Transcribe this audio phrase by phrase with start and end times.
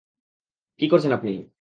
[0.79, 1.31] কি করছেন আপনি?